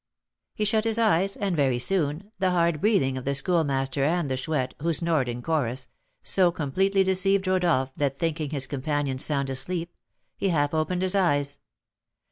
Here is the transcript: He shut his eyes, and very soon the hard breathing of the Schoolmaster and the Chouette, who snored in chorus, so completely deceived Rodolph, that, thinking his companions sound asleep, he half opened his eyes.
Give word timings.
He 0.55 0.65
shut 0.65 0.83
his 0.85 0.97
eyes, 0.97 1.35
and 1.35 1.55
very 1.55 1.77
soon 1.77 2.31
the 2.39 2.49
hard 2.49 2.81
breathing 2.81 3.19
of 3.19 3.23
the 3.23 3.35
Schoolmaster 3.35 4.03
and 4.03 4.31
the 4.31 4.35
Chouette, 4.35 4.73
who 4.81 4.91
snored 4.93 5.29
in 5.29 5.43
chorus, 5.43 5.89
so 6.23 6.51
completely 6.51 7.03
deceived 7.03 7.45
Rodolph, 7.45 7.91
that, 7.97 8.17
thinking 8.17 8.49
his 8.49 8.65
companions 8.65 9.23
sound 9.23 9.51
asleep, 9.51 9.93
he 10.35 10.49
half 10.49 10.73
opened 10.73 11.03
his 11.03 11.13
eyes. 11.13 11.59